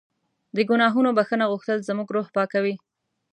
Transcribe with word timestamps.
د 0.55 0.57
ګناهونو 0.69 1.09
بښنه 1.17 1.45
غوښتل 1.51 1.79
زموږ 1.87 2.07
روح 2.15 2.27
پاکوي. 2.35 2.75